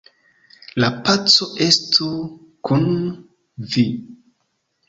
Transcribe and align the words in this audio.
La 0.83 0.87
paco 1.07 1.49
estu 1.67 2.09
kun 2.71 2.89
vi! 3.75 3.87